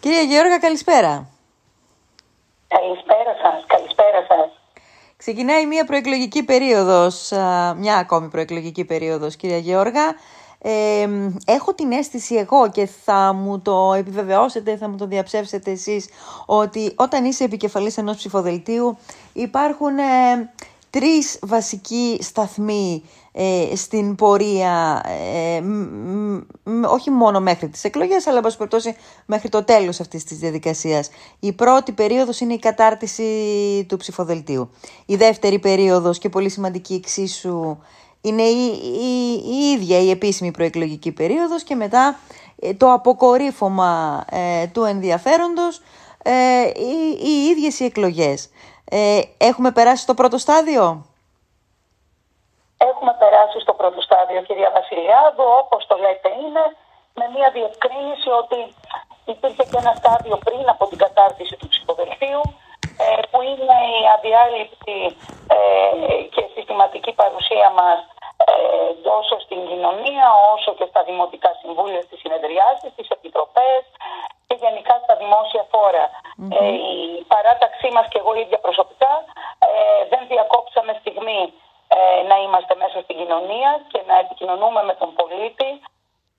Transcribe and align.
Κυρία 0.00 0.20
Γεώργα, 0.20 0.58
καλησπέρα. 0.58 1.28
Καλησπέρα 2.68 3.34
σας, 3.42 3.64
καλησπέρα 3.66 4.26
σας. 4.28 4.60
Ξεκινάει 5.16 5.66
μια 5.66 5.84
προεκλογική 5.84 6.42
περίοδος, 6.42 7.32
μια 7.76 7.96
ακόμη 7.96 8.28
προεκλογική 8.28 8.84
περίοδος, 8.84 9.36
κυρία 9.36 9.58
Γεώργα. 9.58 10.14
Ε, 10.58 11.08
έχω 11.44 11.74
την 11.74 11.92
αίσθηση 11.92 12.34
εγώ 12.34 12.70
και 12.70 12.86
θα 12.86 13.32
μου 13.32 13.60
το 13.60 13.92
επιβεβαιώσετε, 13.92 14.76
θα 14.76 14.88
μου 14.88 14.96
το 14.96 15.06
διαψεύσετε 15.06 15.70
εσείς 15.70 16.08
ότι 16.46 16.92
όταν 16.96 17.24
είσαι 17.24 17.44
επικεφαλής 17.44 17.98
ενός 17.98 18.16
ψηφοδελτίου 18.16 18.98
υπάρχουν 19.32 19.98
ε, 19.98 20.52
τρεις 20.90 21.38
βασικοί 21.42 22.18
σταθμοί 22.22 23.02
ε, 23.32 23.76
στην 23.76 24.14
πορεία, 24.14 25.02
ε, 25.06 25.62
όχι 26.86 27.10
μόνο 27.10 27.40
μέχρι 27.40 27.68
τις 27.68 27.84
εκλογές, 27.84 28.26
αλλά 28.26 28.38
όπως 28.38 28.56
περιπτώσει 28.56 28.96
μέχρι 29.26 29.48
το 29.48 29.64
τέλος 29.64 30.00
αυτής 30.00 30.24
της 30.24 30.38
διαδικασίας. 30.38 31.10
Η 31.40 31.52
πρώτη 31.52 31.92
περίοδος 31.92 32.40
είναι 32.40 32.54
η 32.54 32.58
κατάρτιση 32.58 33.24
του 33.88 33.96
ψηφοδελτίου. 33.96 34.70
Η 35.06 35.16
δεύτερη 35.16 35.58
περίοδος 35.58 36.18
και 36.18 36.28
πολύ 36.28 36.48
σημαντική 36.48 36.94
εξίσου 36.94 37.78
είναι 38.20 38.42
η, 38.42 38.66
η, 39.00 39.32
η 39.50 39.70
ίδια 39.74 40.00
η 40.00 40.10
επίσημη 40.10 40.50
προεκλογική 40.50 41.12
περίοδος 41.12 41.62
και 41.62 41.74
μετά 41.74 42.18
ε, 42.58 42.74
το 42.74 42.92
αποκορύφωμα 42.92 44.24
του 44.72 44.84
ενδιαφέροντος 44.84 45.80
οι, 46.74 47.28
οι 47.28 47.48
ίδιες 47.50 47.80
οι 47.80 47.84
εκλογές. 47.84 48.48
έχουμε 49.38 49.70
περάσει 49.70 50.02
στο 50.02 50.14
πρώτο 50.14 50.38
στάδιο; 50.38 51.09
Έχουμε 52.88 53.12
περάσει 53.22 53.58
στο 53.64 53.72
πρώτο 53.80 54.00
στάδιο, 54.00 54.40
κυρία 54.48 54.70
Βασιλιάδου, 54.78 55.44
όπως 55.62 55.80
το 55.90 55.96
λέτε 56.04 56.30
είναι, 56.42 56.64
με 57.18 57.24
μια 57.34 57.48
διευκρίνηση 57.56 58.28
ότι 58.42 58.58
υπήρχε 59.34 59.64
και 59.70 59.78
ένα 59.82 59.92
στάδιο 60.00 60.36
πριν 60.46 60.66
από 60.74 60.84
την 60.90 60.98
κατάρτιση 61.04 61.54
του 61.60 61.68
ψηφοδελτίου, 61.72 62.42
ε, 63.04 63.06
που 63.30 63.38
είναι 63.50 63.76
η 63.96 64.02
αδιάλειπτη 64.14 65.00
ε, 65.56 65.58
και 66.34 66.42
συστηματική 66.54 67.12
παρουσία 67.20 67.68
μας 67.80 67.98
ε, 68.50 68.54
τόσο 69.08 69.34
στην 69.44 69.60
κοινωνία 69.70 70.26
όσο 70.54 70.70
και 70.78 70.86
στα 70.90 71.02
δημοτικά 71.08 71.50
συμβούλια, 71.60 72.02
στις 72.06 72.18
συνεδριάσεις, 72.24 72.90
στις 72.94 73.08
επιτροπές 73.16 73.82
και 74.46 74.56
γενικά 74.64 74.94
στα 75.04 75.14
δημόσια 75.22 75.64
η 77.18 77.24
παράταξή 77.32 77.88
μας 77.96 78.06
και 78.10 78.18
εγώ 78.22 78.32
ίδια 78.34 78.58
προσωπικά 78.66 79.12
δεν 80.12 80.22
διακόψαμε 80.32 80.92
στιγμή 81.00 81.42
ε, 81.96 82.22
να 82.30 82.36
είμαστε 82.44 82.74
μέσα 82.82 82.98
στην 83.04 83.16
κοινωνία 83.20 83.70
και 83.92 84.00
να 84.06 84.14
επικοινωνούμε 84.24 84.80
με 84.88 84.94
τον 85.00 85.10
πολίτη 85.18 85.70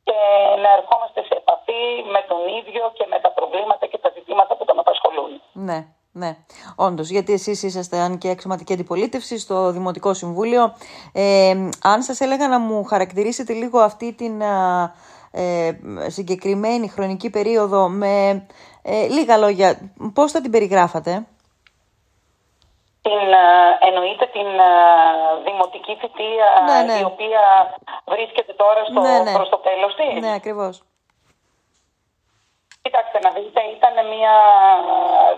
και 0.07 0.19
να 0.63 0.69
ερχόμαστε 0.77 1.19
σε 1.27 1.35
επαφή 1.41 1.83
με 2.15 2.21
τον 2.29 2.41
ίδιο 2.59 2.83
και 2.97 3.05
με 3.11 3.19
τα 3.19 3.31
προβλήματα 3.37 3.85
και 3.91 3.97
τα 3.97 4.09
ζητήματα 4.17 4.55
που 4.55 4.65
τον 4.65 4.79
απασχολούν. 4.79 5.31
Ναι. 6.21 6.31
Ναι, 6.81 6.87
όντως, 6.87 7.09
γιατί 7.09 7.33
εσείς 7.33 7.63
είσαστε 7.63 7.97
αν 7.97 8.17
και 8.17 8.29
αξιωματική 8.29 8.73
αντιπολίτευση 8.73 9.39
στο 9.39 9.71
Δημοτικό 9.71 10.13
Συμβούλιο. 10.13 10.73
Ε, 11.13 11.69
αν 11.83 12.01
σας 12.01 12.19
έλεγα 12.19 12.47
να 12.47 12.59
μου 12.59 12.83
χαρακτηρίσετε 12.83 13.53
λίγο 13.53 13.79
αυτή 13.79 14.13
την 14.13 14.41
ε, 15.31 16.09
συγκεκριμένη 16.09 16.87
χρονική 16.87 17.29
περίοδο 17.29 17.89
με 17.89 18.45
ε, 18.81 19.07
λίγα 19.07 19.37
λόγια, 19.37 19.91
πώς 20.13 20.31
θα 20.31 20.41
την 20.41 20.51
περιγράφατε; 20.51 21.25
την, 23.01 23.11
ε, 23.11 23.87
εννοείται 23.87 24.25
την 24.25 24.47
ε, 24.47 24.71
δημοτική 25.43 25.95
θητεία 25.95 26.47
ναι, 26.65 26.93
ναι. 26.93 26.99
η 26.99 27.03
οποία 27.03 27.41
βρίσκεται 28.05 28.53
τώρα 28.53 28.85
στο, 28.85 29.01
ναι, 29.01 29.19
ναι. 29.23 29.33
προς 29.33 29.49
το 29.49 29.57
τέλος 29.57 29.95
της. 29.95 30.21
Ναι, 30.21 30.33
ακριβώς. 30.33 30.83
Κοιτάξτε 32.81 33.19
να 33.19 33.29
δείτε, 33.29 33.61
ήταν 33.77 33.95
μια 34.15 34.35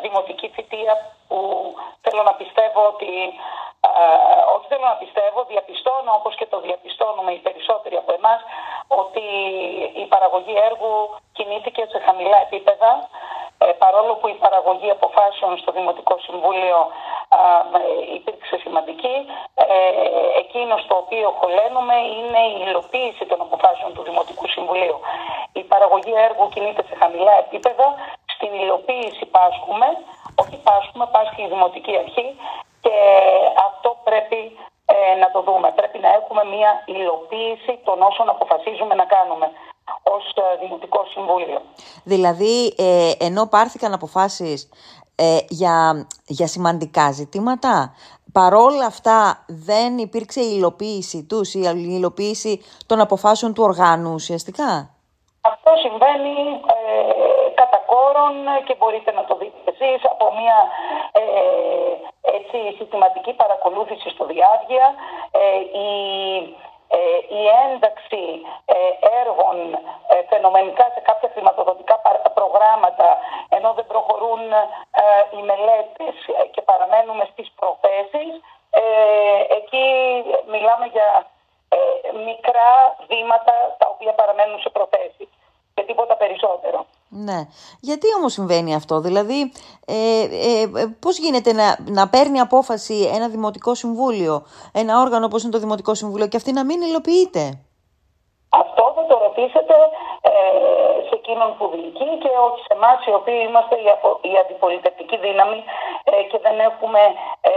δημοτική 0.02 0.48
θητεία 0.56 0.94
που 1.28 1.40
θέλω 2.02 2.24
να 2.24 2.34
πιστεύω 2.34 2.82
ότι, 2.94 3.12
όχι 4.56 4.68
θέλω 4.68 4.86
να 4.94 5.00
πιστεύω, 5.04 5.40
διαπιστώνω 5.44 6.12
όπως 6.20 6.36
και 6.36 6.46
το 6.46 6.60
διαπιστώνουμε 6.60 7.32
οι 7.32 7.44
περισσότεροι 7.46 7.96
από 7.96 8.12
εμάς, 8.20 8.42
ότι 8.88 9.26
η 10.04 10.06
παραγωγή 10.14 10.56
έργου 10.70 10.94
κινήθηκε 11.34 11.86
σε 11.92 12.00
χαμηλά 12.06 12.38
επίπεδα, 12.48 13.10
ε, 13.58 13.66
παρόλο 13.84 14.14
που 14.16 14.28
η 14.28 14.38
παραγωγή 14.46 14.90
αποφάσεων 14.90 15.58
στο 15.58 15.72
Δημοτικό 15.72 16.16
Συμβούλιο 16.26 16.80
υπήρξε 18.16 18.58
σημαντική. 18.58 19.16
Ε, 19.56 19.66
εκείνος 20.38 20.82
στο 20.82 20.96
οποίο 21.04 21.28
χωλένουμε 21.40 21.96
είναι 22.18 22.42
η 22.54 22.66
υλοποίηση 22.68 23.26
των 23.26 23.42
αποφάσεων 23.42 23.94
του 23.94 24.04
Δημοτικού 24.04 24.48
Συμβουλίου. 24.48 25.00
Η 25.74 25.76
παραγωγή 25.76 26.16
έργου 26.30 26.46
κινείται 26.54 26.84
σε 26.90 26.96
χαμηλά 27.02 27.34
επίπεδα. 27.46 27.88
Στην 28.34 28.52
υλοποίηση 28.64 29.26
πάσχουμε, 29.36 29.88
όχι 30.42 30.56
πάσχουμε, 30.68 31.06
πάσχει 31.16 31.42
η 31.46 31.50
Δημοτική 31.54 31.94
Αρχή 32.04 32.28
και 32.86 32.96
αυτό 33.68 33.90
πρέπει 34.08 34.40
ε, 34.94 35.16
να 35.22 35.28
το 35.34 35.40
δούμε. 35.48 35.68
Πρέπει 35.80 35.98
να 36.06 36.10
έχουμε 36.20 36.44
μια 36.56 36.72
υλοποίηση 36.96 37.74
των 37.88 37.98
όσων 38.10 38.28
αποφασίζουμε 38.36 38.94
να 39.02 39.06
κάνουμε 39.16 39.48
ως 40.16 40.24
ε, 40.44 40.44
Δημοτικό 40.62 41.00
Συμβούλιο. 41.14 41.60
Δηλαδή, 42.04 42.56
ε, 42.78 43.12
ενώ 43.28 43.44
πάρθηκαν 43.56 43.94
αποφάσεις 43.94 44.70
ε, 45.16 45.38
για, 45.50 46.08
για 46.26 46.48
σημαντικά 46.48 47.12
ζητήματα. 47.12 47.94
Παρόλα 48.32 48.86
αυτά 48.86 49.46
δεν 49.48 49.98
υπήρξε 49.98 50.42
η 50.42 50.54
υλοποίηση 50.56 51.24
τους, 51.24 51.54
η 51.54 51.62
υλοποίηση 51.76 52.62
των 52.86 53.00
αποφάσεων 53.00 53.54
του 53.54 53.64
οργάνου 53.64 54.14
ουσιαστικά; 54.14 54.93
Αυτό 55.94 56.06
συμβαίνει 56.06 56.62
ε, 56.76 57.52
κατά 57.54 57.80
κόρον 57.86 58.36
και 58.66 58.76
μπορείτε 58.76 59.12
να 59.12 59.24
το 59.26 59.36
δείτε 59.36 59.72
εσείς 59.72 60.06
από 60.14 60.26
μια 60.40 60.58
ε, 61.12 61.24
έτσι, 62.38 62.58
συστηματική 62.78 63.34
παρακολούθηση 63.34 64.10
στο 64.10 64.26
διάρκεια. 64.26 64.86
Ε, 65.32 65.80
η 65.86 65.92
ε, 66.88 67.36
η 67.40 67.42
ένταξη 67.66 68.24
ε, 68.66 68.76
έργων 69.22 69.58
ε, 69.74 70.16
φαινομενικά 70.30 70.86
σε 70.94 71.00
κάποια 71.10 71.30
χρηματοδοτικά 71.34 71.96
προγράμματα 72.34 73.08
ενώ 73.50 73.74
δεν 73.74 73.88
προχωρούν 73.88 74.42
οι 75.34 75.42
μελέτες 75.50 76.16
και 76.52 76.62
παραμένουμε 76.62 77.24
στις 77.32 77.52
προθέσεις 77.60 78.34
εκεί 79.60 79.86
μιλάμε 80.54 80.86
για 80.96 81.10
μικρά 82.30 82.72
βήματα 83.08 83.76
τα 83.78 83.88
οποία 83.94 84.14
παραμένουν 84.14 84.60
σε 84.60 84.70
προθέσεις 84.70 85.30
και 85.74 85.84
τίποτα 85.84 86.16
περισσότερο. 86.16 86.86
Ναι. 87.10 87.40
Γιατί 87.80 88.08
όμως 88.18 88.34
συμβαίνει 88.34 88.76
αυτό, 88.76 89.00
δηλαδή 89.00 89.52
ε, 89.88 90.22
ε, 90.22 90.68
πώς 91.00 91.18
γίνεται 91.18 91.54
να, 91.54 91.78
να 91.86 92.10
παίρνει 92.10 92.40
απόφαση 92.40 93.12
ένα 93.16 93.28
δημοτικό 93.30 93.76
συμβούλιο, 93.76 94.46
ένα 94.74 95.02
όργανο 95.02 95.26
όπως 95.26 95.44
είναι 95.44 95.52
το 95.52 95.60
δημοτικό 95.60 95.94
συμβούλιο 95.94 96.28
και 96.28 96.38
αυτή 96.38 96.52
να 96.52 96.66
μην 96.66 96.82
υλοποιείται; 96.82 97.44
Αυτό 98.50 98.84
θα 98.96 99.04
το 99.10 99.16
ρωτήσετε 99.26 99.76
ε, 100.30 100.32
σε 101.08 101.16
εκείνον 101.20 101.50
που 101.58 101.66
διοικεί 101.74 102.10
και 102.24 102.32
όχι 102.48 102.62
σε 102.68 102.74
εμάς 102.78 102.98
οι 103.06 103.14
οποίοι 103.20 103.42
είμαστε 103.48 103.76
η, 103.86 103.88
απο, 103.96 104.10
η 104.32 104.34
αντιπολιτευτική 104.44 105.18
δύναμη 105.26 105.60
ε, 106.04 106.12
και 106.30 106.40
δεν 106.46 106.56
έχουμε 106.70 107.02
ε, 107.50 107.54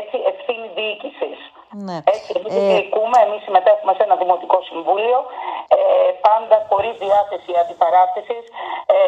έτσι 0.00 0.16
ευθύνη 0.32 0.68
διοίκησης. 0.78 1.38
Ναι. 1.86 1.98
Έτσι, 2.14 2.30
εμείς 2.36 2.54
ε... 2.56 2.60
διοικούμε, 2.70 3.18
εμείς 3.26 3.42
συμμετέχουμε 3.46 3.92
σε 3.96 4.02
ένα 4.02 4.16
δημοτικό 4.22 4.58
συμβούλιο, 4.68 5.18
ε, 5.76 5.78
πάντα 6.26 6.56
χωρίς 6.68 6.94
διάθεση 7.04 7.50
αντιπαράθεσης, 7.62 8.44
ε, 8.96 8.98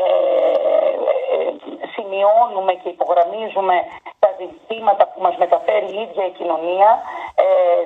ε, 1.35 1.51
σημειώνουμε 1.95 2.73
και 2.81 2.89
υπογραμμίζουμε 2.89 3.77
τα 4.23 4.31
ζητήματα 4.41 5.05
που 5.11 5.21
μας 5.25 5.37
μεταφέρει 5.37 5.89
η 5.97 6.01
ίδια 6.05 6.25
η 6.27 6.33
κοινωνία, 6.39 6.91
ε, 7.35 7.45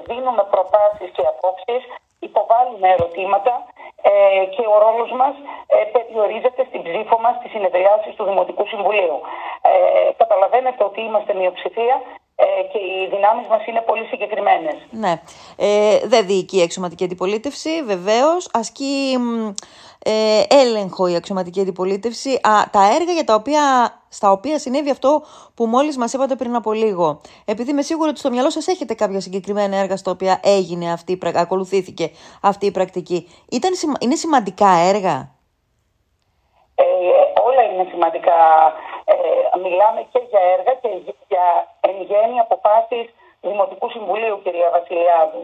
δίνουμε 0.09 0.43
προτάσεις 0.55 1.11
και 1.17 1.25
απόψεις, 1.33 1.83
υποβάλλουμε 2.29 2.89
ερωτήματα 2.97 3.55
ε, 4.03 4.45
και 4.55 4.65
ο 4.75 4.77
ρόλος 4.85 5.11
μας 5.21 5.35
ε, 5.75 5.77
περιορίζεται 5.95 6.63
στην 6.69 6.83
ψήφο 6.83 7.17
μας 7.25 7.35
στις 7.39 7.51
συνεδριάσεις 7.51 8.15
του 8.15 8.25
Δημοτικού 8.25 8.65
Συμβουλίου. 8.67 9.19
Ε, 9.71 10.13
καταλαβαίνετε 10.23 10.85
ότι 10.85 11.01
είμαστε 11.01 11.33
μειοψηφία 11.35 11.97
ε, 11.97 12.20
και 12.73 12.79
οι 12.79 13.09
δυνάμεις 13.11 13.47
μας 13.47 13.67
είναι 13.67 13.81
πολύ 13.81 14.05
συγκεκριμένες. 14.05 14.75
Ναι. 14.91 15.23
Ε, 15.57 15.99
δεν 16.05 16.27
διοικεί 16.27 16.59
η 16.59 16.63
αξιωματική 16.63 17.05
αντιπολίτευση, 17.05 17.83
βεβαίως. 17.83 18.49
Ασκεί 18.53 19.17
ε, 20.05 20.43
έλεγχο 20.49 21.07
η 21.07 21.15
αξιωματική 21.15 21.61
αντιπολίτευση 21.61 22.31
α, 22.31 22.71
τα 22.71 22.95
έργα 22.95 23.13
για 23.13 23.25
τα 23.25 23.35
οποία, 23.35 23.63
στα 24.09 24.33
οποία 24.33 24.59
συνέβη 24.59 24.91
αυτό 24.91 25.23
που 25.55 25.67
μόλις 25.67 25.97
μας 25.97 26.13
είπατε 26.13 26.37
πριν 26.37 26.55
από 26.55 26.73
λίγο. 26.73 27.21
Επειδή 27.45 27.71
είμαι 27.71 27.83
σίγουρη 27.83 28.09
ότι 28.09 28.19
στο 28.19 28.31
μυαλό 28.31 28.51
σας 28.51 28.67
έχετε 28.67 28.95
κάποια 28.95 29.21
συγκεκριμένα 29.21 29.77
έργα 29.77 29.97
στα 29.97 30.11
οποία 30.11 30.41
έγινε 30.43 30.93
αυτή, 30.93 31.19
ακολουθήθηκε 31.35 32.11
αυτή 32.43 32.67
η 32.67 32.71
πρακτική. 32.71 33.29
Ήταν, 33.51 33.71
είναι 34.01 34.15
σημαντικά 34.15 34.69
έργα; 34.69 35.39
Ε, 36.75 36.85
όλα 37.47 37.63
είναι 37.73 37.87
σημαντικά. 37.91 38.33
Ε, 39.11 39.59
μιλάμε 39.65 40.01
και 40.13 40.21
για 40.31 40.43
έργα 40.55 40.75
και 40.83 40.91
για 41.31 41.47
εν 41.89 41.97
γέννη 42.09 42.39
αποφάσεις 42.39 43.07
Δημοτικού 43.41 43.87
Συμβουλίου, 43.91 44.41
κυρία 44.45 44.71
Βασιλιάδου. 44.79 45.43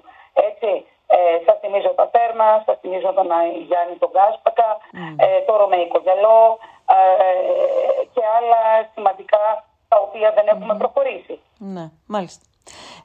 Έτσι, 0.48 0.70
ε, 1.06 1.18
Σα 1.46 1.52
θυμίζω 1.62 1.90
τα 1.98 2.06
Θέρμα, 2.12 2.48
σα 2.66 2.74
θυμίζω 2.80 3.12
τον 3.18 3.28
Γιάννη 3.68 3.96
τον 4.02 4.10
Κάσπακα, 4.16 4.68
mm. 4.80 5.14
ε, 5.24 5.40
το 5.46 5.56
Ρωμαϊκό 5.56 5.98
Γυαλό, 5.98 6.58
και 8.14 8.22
άλλα 8.36 8.62
σημαντικά 8.94 9.64
τα 9.88 9.96
οποία 10.06 10.32
δεν 10.36 10.46
έχουμε 10.48 10.74
προχωρήσει. 10.82 11.40
Ναι, 11.58 11.84
μάλιστα. 12.06 12.44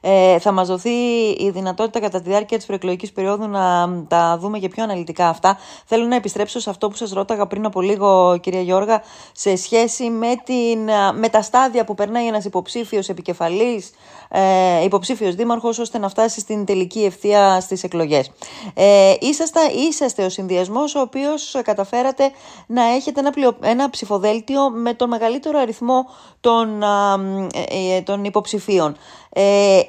Ε, 0.04 0.38
θα 0.38 0.52
μας 0.52 0.68
δοθεί 0.68 0.90
η 1.38 1.50
δυνατότητα 1.50 2.00
κατά 2.00 2.20
τη 2.20 2.28
διάρκεια 2.28 2.56
της 2.56 2.66
προεκλογικής 2.66 3.12
περίοδου 3.12 3.48
να 3.48 3.88
τα 4.08 4.38
δούμε 4.38 4.58
και 4.58 4.68
πιο 4.68 4.82
αναλυτικά 4.82 5.28
αυτά. 5.28 5.58
Θέλω 5.84 6.06
να 6.06 6.16
επιστρέψω 6.16 6.60
σε 6.60 6.70
αυτό 6.70 6.88
που 6.88 6.96
σας 6.96 7.12
ρώταγα 7.12 7.46
πριν 7.46 7.64
από 7.64 7.80
λίγο 7.80 8.38
κυρία 8.40 8.60
Γιώργα 8.60 9.02
σε 9.32 9.56
σχέση 9.56 10.10
με, 10.10 10.34
την, 10.44 10.78
με 11.18 11.28
τα 11.28 11.42
στάδια 11.42 11.84
που 11.84 11.94
περνάει 11.94 12.26
ένας 12.26 12.44
υποψήφιος 12.44 13.08
επικεφαλής, 13.08 13.90
ε, 14.28 14.84
υποψήφιος 14.84 15.34
δήμαρχος 15.34 15.78
ώστε 15.78 15.98
να 15.98 16.08
φτάσει 16.08 16.40
στην 16.40 16.64
τελική 16.64 17.04
ευθεία 17.04 17.60
στις 17.60 17.84
εκλογές. 17.84 18.30
Ε, 18.74 19.14
είσαστε, 19.20 19.60
είσαστε 19.88 20.24
ο 20.24 20.28
συνδυασμός 20.28 20.94
ο 20.94 21.00
οποίος 21.00 21.56
καταφέρατε 21.64 22.30
να 22.66 22.82
έχετε 22.82 23.20
ένα, 23.20 23.32
ένα 23.60 23.90
ψηφοδέλτιο 23.90 24.70
με 24.70 24.94
τον 24.94 25.08
μεγαλύτερο 25.08 25.58
αριθμό 25.58 26.06
των, 26.40 26.82
ε, 26.82 27.96
ε, 27.96 28.00
των 28.00 28.24
υποψηφίων. 28.24 28.96
Ε, 29.34 29.80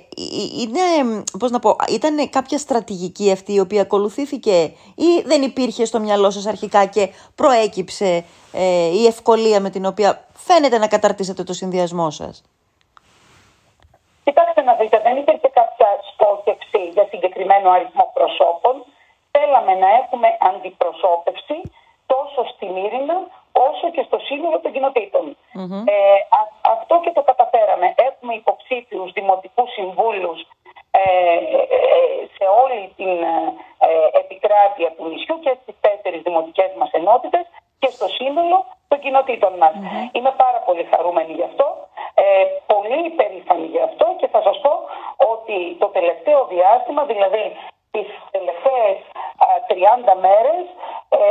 είναι, 0.61 1.23
πώς 1.39 1.51
να 1.51 1.59
πω, 1.59 1.75
ήταν 1.89 2.29
κάποια 2.29 2.57
στρατηγική 2.57 3.31
αυτή 3.31 3.53
η 3.53 3.59
οποία 3.59 3.81
ακολουθήθηκε 3.81 4.61
ή 4.95 5.21
δεν 5.25 5.41
υπήρχε 5.41 5.85
στο 5.85 5.99
μυαλό 5.99 6.29
σας 6.29 6.45
αρχικά 6.45 6.85
και 6.85 7.09
προέκυψε 7.35 8.23
ε, 8.53 8.85
η 8.85 9.05
ευκολία 9.05 9.59
με 9.59 9.69
την 9.69 9.85
οποία 9.85 10.25
φαίνεται 10.33 10.77
να 10.77 10.87
καταρτήσετε 10.87 11.43
το 11.43 11.53
συνδυασμό 11.53 12.09
σας; 12.09 12.43
Κοιτάξτε 14.23 14.61
να 14.61 14.73
δείτε, 14.73 14.99
δεν 15.03 15.17
υπήρχε 15.17 15.49
κάποια 15.59 15.89
στόχευση 16.13 16.79
για 16.93 17.05
συγκεκριμένο 17.09 17.69
αριθμό 17.69 18.11
προσώπων. 18.13 18.75
Θέλαμε 19.31 19.73
να 19.83 19.89
έχουμε 20.01 20.27
αντιπροσώπευση 20.49 21.57
τόσο 22.05 22.41
στη 22.53 22.65
Μύρινα 22.65 23.17
όσο 23.67 23.85
και 23.95 24.03
στο 24.07 24.17
σύνολο 24.19 24.59
των 24.59 24.71
κοινοτητων 24.71 25.37
Ε, 25.95 26.19
αυτό 26.75 26.99
και 27.03 27.11
το 27.17 27.23
καταφέραμε. 27.23 27.93
Έχουμε 28.09 28.33
υποψήφιους 28.33 29.11
δημοτικούς 29.11 29.69
συμβούλους 29.71 30.39
ε, 30.91 31.01
ε, 31.01 31.89
σε 32.37 32.45
όλη 32.63 32.93
την 32.99 33.13
ε, 33.87 34.19
επικράτεια 34.21 34.89
του 34.95 35.05
νησιού 35.09 35.39
και 35.39 35.53
στις 35.61 35.75
τέσσερις 35.85 36.21
δημοτικές 36.21 36.71
μας 36.79 36.91
ενότητες 36.91 37.45
και 37.79 37.89
στο 37.97 38.07
σύνολο 38.19 38.57
των 38.87 38.99
κοινοτήτων 38.99 39.53
μας. 39.61 39.73
Είμαι 40.11 40.33
πάρα 40.43 40.59
πολύ 40.67 40.83
χαρούμενη 40.91 41.33
γι' 41.33 41.47
αυτό, 41.51 41.67
ε, 42.13 42.23
πολύ 42.73 42.99
υπερήφανη 43.11 43.65
γι' 43.75 43.85
αυτό 43.89 44.05
και 44.19 44.27
θα 44.33 44.41
σας 44.47 44.57
πω 44.65 44.73
ότι 45.33 45.57
το 45.81 45.87
τελευταίο 45.97 46.39
διάστημα, 46.53 47.01
δηλαδή 47.11 47.43
τις 47.91 48.07
τελευταίες 48.35 48.97
30 49.67 50.13
μέρες 50.25 50.63
ε, 51.09 51.21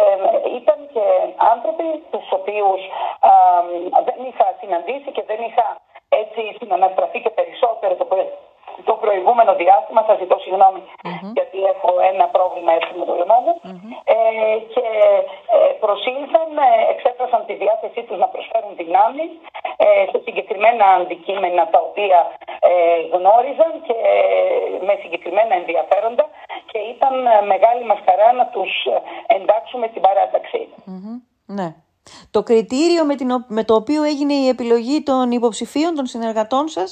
ήταν 0.60 0.78
και 0.94 1.04
άνθρωποι 1.52 1.86
τους 2.12 2.26
οποίους 2.38 2.80
δεν 4.08 4.18
είχα 4.28 4.46
συναντήσει 4.60 5.10
και 5.16 5.24
δεν 5.30 5.40
είχα 5.48 5.66
έτσι 6.08 6.40
συναναστραφεί 6.58 7.18
και 7.24 7.30
περισσότερο 7.38 7.94
το, 7.94 8.06
το 8.84 8.94
προηγούμενο 9.04 9.52
διάστημα. 10.18 10.18
Σας 10.18 10.18
ζητώ 10.22 10.36
γιατί 11.38 11.58
έχω 11.74 11.90
ένα 12.12 12.26
πρόβλημα 12.36 12.70
έτσι 12.78 12.92
με 12.98 13.04
το 13.08 13.14
λαιμό 13.20 13.38
μου. 13.44 13.54
Ε, 14.14 14.16
και 14.74 14.86
ε, 15.56 15.58
προσήλθαν, 15.84 16.50
ε, 16.66 16.70
εξέφρασαν 16.92 17.40
τη 17.48 17.54
διάθεσή 17.62 18.00
τους 18.06 18.18
να 18.22 18.28
προσφέρουν 18.34 18.72
δυνάμεις 18.82 19.30
ε, 19.84 19.86
σε 20.10 20.18
συγκεκριμένα 20.26 20.84
αντικείμενα 21.00 21.62
τα 21.74 21.80
οποία 21.88 22.18
ε, 22.70 22.72
γνώριζαν 23.14 23.72
και 23.86 23.98
με 24.86 24.94
συγκεκριμένα 25.02 25.52
ενδιαφέροντα 25.60 26.24
και 26.70 26.78
ήταν 26.94 27.14
μεγάλη 27.52 27.84
μας 27.90 28.00
χαρά 28.06 28.28
να 28.40 28.46
τους 28.54 28.72
εντάξουμε 29.36 29.86
στην 29.92 30.02
παράταξη. 30.06 30.60
Ναι. 31.58 31.68
Το 32.30 32.42
κριτήριο 32.42 33.04
με, 33.04 33.14
την, 33.14 33.44
με 33.48 33.64
το 33.64 33.74
οποίο 33.74 34.02
έγινε 34.02 34.34
η 34.34 34.48
επιλογή 34.48 35.02
των 35.02 35.30
υποψηφίων, 35.30 35.94
των 35.94 36.06
συνεργατών 36.06 36.68
σας; 36.68 36.88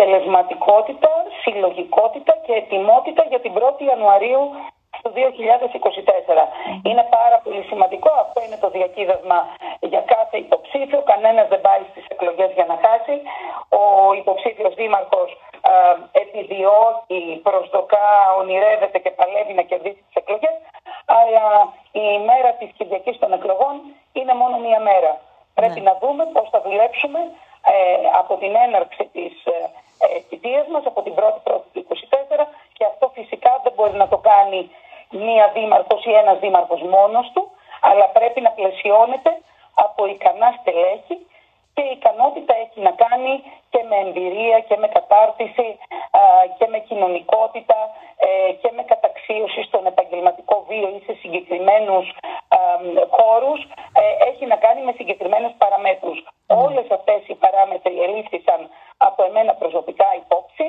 Ε, 0.00 0.02
αποτελεσματικότητα, 0.02 1.12
συλλογικότητα 1.42 2.32
και 2.46 2.52
ετοιμότητα 2.52 3.22
για 3.28 3.40
την 3.40 3.52
1η 3.58 3.82
Ιανουαρίου 3.90 4.42
του 5.02 5.12
2024. 5.14 6.44
Είναι 6.88 7.04
πάρα 7.18 7.38
πολύ 7.44 7.62
σημαντικό. 7.70 8.10
Αυτό 8.24 8.38
είναι 8.44 8.58
το 8.64 8.68
διακύβευμα 8.70 9.38
για 9.80 10.02
κάθε 10.14 10.36
υποψήφιο. 10.36 11.00
Κανένας 11.12 11.48
δεν 11.48 11.60
πάει 11.60 11.82
στις 11.90 12.04
εκλογές 12.14 12.50
για 12.58 12.66
να 12.70 12.76
χάσει. 12.84 13.16
Ο 13.80 13.82
υποψήφιος 14.22 14.74
δήμαρχος 14.74 15.30
ε, 15.72 16.20
επιδιώκει, 16.22 17.40
προσδοκά, 17.46 18.10
ονειρεύεται 18.38 18.98
και 18.98 19.10
παλεύει 19.10 19.54
να 19.58 19.62
κερδίσει 19.62 20.02
τις 20.06 20.16
εκλογές. 20.22 20.56
Αλλά 21.18 21.46
η 21.92 22.06
μέρα 22.30 22.50
της 22.60 22.70
Κυριακής 22.76 23.18
των 23.18 23.32
εκλογών 23.32 23.74
είναι 24.12 24.34
μόνο 24.34 24.56
μία 24.66 24.80
μέρα. 24.80 25.12
Πρέπει 25.54 25.80
ναι. 25.80 25.88
να 25.90 25.94
δούμε 26.02 26.24
πώς 26.34 26.46
θα 26.52 26.60
δουλέψουμε 26.66 27.20
ε, 27.74 27.74
από 28.18 28.36
την 28.36 28.52
έναρξη 28.66 29.04
της 29.12 29.32
ε, 29.44 29.70
ε 30.00 30.70
μας, 30.72 30.84
από 30.86 31.02
την 31.02 31.14
1η 31.16 31.40
πρώτη 31.42 31.66
του 31.72 31.86
2024 32.40 32.46
και 32.72 32.84
αυτό 32.84 33.10
φυσικά 33.14 33.60
δεν 33.62 33.72
μπορεί 33.76 33.96
να 33.96 34.08
το 34.08 34.18
κάνει 34.18 34.70
μία 35.10 35.50
δήμαρχος 35.54 36.04
ή 36.04 36.12
ένας 36.12 36.38
δήμαρχος 36.38 36.82
μόνος 36.82 37.30
του, 37.34 37.50
αλλά 37.80 38.06
πρέπει 38.08 38.40
να 38.40 38.50
πλαισιώνεται 38.50 39.32
από 39.74 40.06
ικανά 40.06 40.54
στελέχη 40.60 41.16
και 41.74 41.82
η 41.88 41.92
ικανότητα 41.98 42.54
έχει 42.64 42.80
να 42.88 42.92
κάνει 43.04 43.32
και 43.72 43.80
με 43.88 43.96
εμπειρία 44.06 44.58
και 44.68 44.76
με 44.82 44.88
κατάρτιση 44.88 45.68
και 46.58 46.66
με 46.72 46.78
κοινωνικότητα 46.78 47.78
ε, 48.26 48.52
και 48.52 48.70
με 48.76 48.82
καταξίωση 48.82 49.62
στον 49.62 49.86
επαγγελματικό 49.86 50.64
βίο 50.68 50.88
ή 50.96 51.00
σε 51.06 51.14
συγκεκριμένους 51.22 52.06
χώρους 53.16 53.60
ε, 54.00 54.02
έχει 54.30 54.46
να 54.46 54.56
κάνει 54.56 54.80
με 54.82 54.92
συγκεκριμένες 54.96 55.52
παραμέτρους. 55.58 56.18
Mm. 56.22 56.56
Όλες 56.64 56.86
αυτές 56.90 57.20
οι 57.26 57.34
παράμετροι 57.34 58.02
ελήφθησαν 58.02 58.60
από 58.96 59.20
εμένα 59.24 59.52
προσωπικά 59.54 60.08
υπόψη 60.22 60.66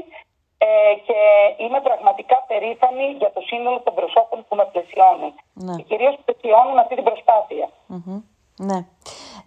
ε, 0.58 0.94
και 1.08 1.20
είμαι 1.64 1.82
πραγματικά 1.82 2.38
περήφανη 2.48 3.06
για 3.22 3.32
το 3.36 3.42
σύνολο 3.42 3.80
των 3.86 3.94
προσώπων 3.94 4.46
που 4.48 4.56
με 4.56 4.66
πλαισιώνουν. 4.72 5.34
Ναι. 5.54 5.76
Και 5.76 5.84
κυρίως 5.84 6.16
πλαισιώνουν 6.26 6.78
αυτή 6.78 6.96
την 6.96 7.04
προσπάθεια. 7.04 7.68
Ναι. 7.88 8.21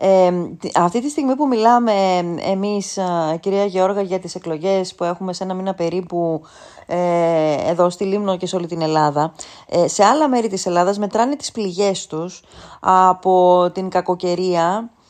Ε, 0.06 0.33
αυτή 0.75 1.01
τη 1.01 1.11
στιγμή 1.11 1.37
που 1.37 1.47
μιλάμε 1.47 1.93
εμείς, 2.41 2.99
κυρία 3.41 3.65
Γεώργα, 3.65 4.03
για 4.03 4.19
τις 4.19 4.35
εκλογές 4.35 4.95
που 4.95 5.05
έχουμε 5.05 5.33
σε 5.33 5.45
ένα 5.45 5.55
μήνα 5.55 5.75
περίπου 5.75 6.43
ε, 6.87 7.71
εδώ 7.71 7.91
στη 7.91 8.05
Λίμνο 8.05 8.37
και 8.37 8.47
σε 8.47 8.56
όλη 8.56 8.67
την 8.67 8.81
Ελλάδα, 8.81 9.33
ε, 9.69 9.89
σε 9.89 10.05
άλλα 10.05 10.29
μέρη 10.29 10.49
της 10.49 10.67
Ελλάδας 10.67 10.99
μετράνε 10.99 11.37
τις 11.37 11.53
πληγές 11.53 12.06
τους 12.06 12.43
από 12.81 13.71
την 13.75 13.89
κακοκαιρία 13.89 14.91
ε, 14.91 15.04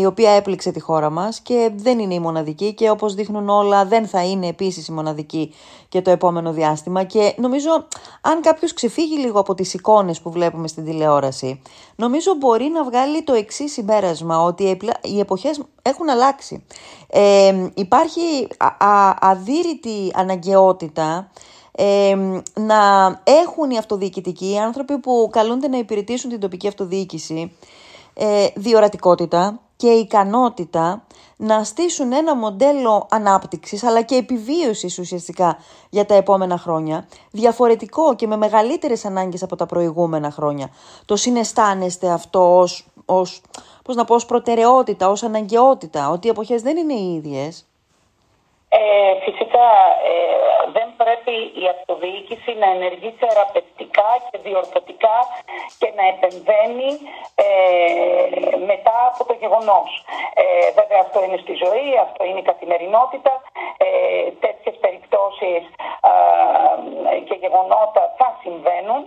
η 0.00 0.06
οποία 0.06 0.30
έπληξε 0.30 0.70
τη 0.70 0.80
χώρα 0.80 1.10
μας 1.10 1.40
και 1.40 1.70
δεν 1.76 1.98
είναι 1.98 2.14
η 2.14 2.20
μοναδική 2.20 2.74
και 2.74 2.90
όπως 2.90 3.14
δείχνουν 3.14 3.48
όλα 3.48 3.84
δεν 3.84 4.06
θα 4.06 4.24
είναι 4.24 4.46
επίσης 4.46 4.88
η 4.88 4.92
μοναδική 4.92 5.54
και 5.88 6.02
το 6.02 6.10
επόμενο 6.10 6.52
διάστημα 6.52 7.02
και 7.02 7.34
νομίζω 7.36 7.70
αν 8.20 8.40
κάποιος 8.40 8.72
ξεφύγει 8.72 9.18
λίγο 9.18 9.40
από 9.40 9.54
τις 9.54 9.74
εικόνες 9.74 10.20
που 10.20 10.30
βλέπουμε 10.30 10.68
στην 10.68 10.84
τηλεόραση 10.84 11.62
νομίζω 11.96 12.34
μπορεί 12.34 12.64
να 12.64 12.84
βγάλει 12.84 13.22
το 13.22 13.32
εξής 13.32 13.72
συμπέρασμα 13.72 14.42
ότι 14.42 14.78
οι 15.02 15.18
εποχές 15.18 15.60
έχουν 15.82 16.08
αλλάξει. 16.08 16.64
Ε, 17.08 17.68
υπάρχει 17.74 18.48
α, 18.58 19.14
αδύρυτη 19.20 20.10
αναγκαιότητα 20.14 21.30
ε, 21.72 22.16
να 22.54 23.06
έχουν 23.24 23.70
οι 23.70 23.78
αυτοδιοικητικοί, 23.78 24.52
οι 24.52 24.58
άνθρωποι 24.58 24.98
που 24.98 25.28
καλούνται 25.32 25.68
να 25.68 25.78
υπηρετήσουν 25.78 26.30
την 26.30 26.40
τοπική 26.40 26.68
αυτοδιοίκηση, 26.68 27.56
ε, 28.18 28.46
διορατικότητα 28.54 29.60
και 29.76 29.88
ικανότητα 29.88 31.06
να 31.36 31.64
στήσουν 31.64 32.12
ένα 32.12 32.36
μοντέλο 32.36 33.06
ανάπτυξης 33.10 33.84
αλλά 33.84 34.02
και 34.02 34.14
επιβίωσης 34.14 34.98
ουσιαστικά 34.98 35.58
για 35.90 36.06
τα 36.06 36.14
επόμενα 36.14 36.58
χρόνια, 36.58 37.06
διαφορετικό 37.30 38.14
και 38.14 38.26
με 38.26 38.36
μεγαλύτερες 38.36 39.04
ανάγκες 39.04 39.42
από 39.42 39.56
τα 39.56 39.66
προηγούμενα 39.66 40.30
χρόνια. 40.30 40.70
Το 41.04 41.16
συναισθάνεστε 41.16 42.10
αυτό 42.10 42.58
ως, 42.58 42.86
ως, 43.04 43.42
πώς 43.84 43.96
να 43.96 44.04
πω, 44.04 44.14
ως 44.14 44.26
προτεραιότητα, 44.26 45.08
ως 45.08 45.22
αναγκαιότητα, 45.22 46.10
ότι 46.10 46.26
οι 46.26 46.30
εποχές 46.30 46.62
δεν 46.62 46.76
είναι 46.76 46.94
οι 46.94 47.14
ίδιες; 47.14 47.66
Ε, 48.68 49.14
φυσικά 49.24 49.68
ε, 50.10 50.70
δεν 50.76 50.88
πρέπει 50.96 51.34
η 51.62 51.64
αυτοδιοίκηση 51.74 52.50
να 52.62 52.68
ενεργεί 52.70 53.10
θεραπευτικά 53.20 54.10
και 54.30 54.38
διορθωτικά 54.38 55.16
και 55.78 55.92
να 55.98 56.04
επεμβαίνει 56.14 56.90
ε, 57.34 57.46
μετά 58.70 58.96
από 59.10 59.24
το 59.28 59.34
γεγονός. 59.42 59.88
Ε, 60.34 60.44
βέβαια 60.78 61.00
αυτό 61.06 61.18
είναι 61.24 61.40
στη 61.44 61.54
ζωή, 61.64 61.88
αυτό 62.06 62.24
είναι 62.24 62.38
η 62.38 62.48
καθημερινότητα. 62.50 63.32
Ε, 63.76 64.30
τέτοιες 64.44 64.76
περιπτώσεις 64.84 65.62
και 67.28 67.34
γεγονότα 67.34 68.02
θα 68.18 68.28
συμβαίνουν. 68.42 69.02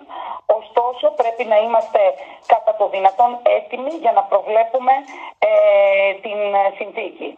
Ωστόσο 0.59 1.05
πρέπει 1.21 1.43
να 1.45 1.57
είμαστε 1.65 2.01
κατά 2.45 2.75
το 2.79 2.87
δυνατόν 2.87 3.39
έτοιμοι 3.57 3.93
για 4.03 4.11
να 4.11 4.23
προβλέπουμε 4.31 4.93
ε, 5.39 5.49
την 6.23 6.39
συνθήκη. 6.77 7.35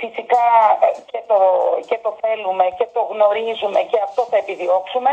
φυσικά 0.00 0.44
και 1.12 1.22
το, 1.30 1.38
και 1.88 1.98
το 2.04 2.10
θέλουμε 2.20 2.64
και 2.78 2.86
το 2.96 3.02
γνωρίζουμε 3.12 3.80
και 3.90 3.98
αυτό 4.06 4.22
θα 4.30 4.36
επιδιώξουμε. 4.36 5.10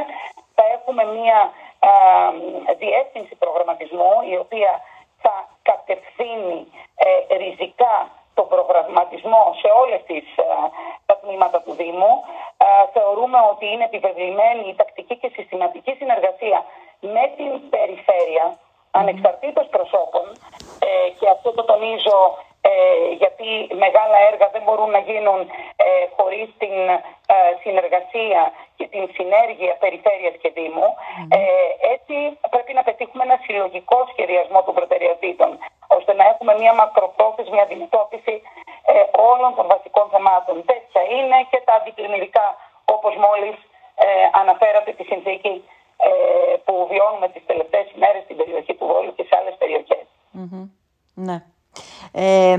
Θα 0.56 0.64
έχουμε 0.76 1.04
μία 1.18 1.40
διεύθυνση 2.84 3.36
προγραμματισμού 3.36 4.14
η 4.34 4.36
οποία 4.44 4.72
θα 5.24 5.36
κατευθύνει 5.70 6.60
ε, 7.06 7.36
ριζικά 7.42 7.96
τον 8.34 8.48
προγραμματισμό 8.48 9.44
σε 9.62 9.68
όλες 9.82 10.02
τις 10.10 10.26
ε, 10.38 10.46
τα 11.06 11.16
τμήματα 11.22 11.62
του 11.62 11.74
Δήμου. 11.80 12.14
Ε, 12.58 12.66
θεωρούμε 12.96 13.40
ότι 13.52 13.66
είναι 13.72 13.84
επιβεβλημένη 13.92 14.64
η 14.70 14.76
τακτική 14.76 15.16
και 15.22 15.30
συστηματική 15.36 15.94
συνεργασία 16.00 16.66
με 17.00 17.24
την 17.38 17.70
περιφέρεια, 17.70 18.46
ανεξαρτήτως 18.92 19.68
προσώπων 19.68 20.28
και 21.20 21.30
αυτό 21.30 21.52
το 21.52 21.64
τονίζω 21.64 22.38
γιατί 23.22 23.50
μεγάλα 23.84 24.18
έργα 24.32 24.48
δεν 24.56 24.64
μπορούν 24.66 24.90
να 24.90 25.02
γίνουν 25.10 25.40
χωρίς 26.16 26.48
την 26.62 26.76
συνεργασία 27.64 28.42
και 28.78 28.88
την 28.94 29.04
συνέργεια 29.18 29.74
περιφέρειας 29.84 30.36
και 30.42 30.50
Δήμου. 30.56 30.88
έτσι 31.96 32.16
πρέπει 32.50 32.74
να 32.74 32.84
πετύχουμε 32.84 33.24
ένα 33.24 33.38
συλλογικό 33.46 33.98
σχεδιασμό 34.12 34.60
των 34.64 34.74
προτεραιοτήτων 34.74 35.50
ώστε 35.98 36.14
να 36.20 36.24
έχουμε 36.32 36.54
μια 36.62 36.74
μακροπρόθεσμη 36.82 37.60
αντιμετώπιση 37.66 38.36
ε, 38.92 38.94
όλων 39.32 39.52
των 39.58 39.66
βασικών 39.74 40.06
θεμάτων. 40.14 40.56
Τέτοια 40.72 41.02
είναι 41.16 41.38
και 41.52 41.60
τα 41.66 41.74
αντιπλημμυρικά, 41.80 42.48
όπως 42.96 43.14
μόλις 43.26 43.56
ε, 44.06 44.08
αναφέρατε 44.42 44.92
τη 44.98 45.04
συνθήκη 45.12 45.54
ε, 46.08 46.12
που 46.66 46.74
βιώνουμε 46.92 47.28
τις 47.34 47.44
τελευταίες 47.52 47.88
ημέρες 47.96 48.22
στην 48.24 48.38
περιοχή 48.40 48.74
του 48.76 48.86
Βόλου 48.92 49.14
και 49.16 49.26
σε 49.28 49.34
άλλες 49.40 49.56
Ναι. 51.28 51.38
Ε, 52.30 52.54